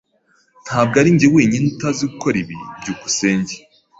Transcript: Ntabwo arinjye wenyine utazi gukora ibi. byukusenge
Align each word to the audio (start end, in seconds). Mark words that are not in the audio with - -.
Ntabwo 0.65 0.95
arinjye 1.01 1.27
wenyine 1.35 1.65
utazi 1.71 2.01
gukora 2.11 2.35
ibi. 2.43 2.55
byukusenge 2.79 3.53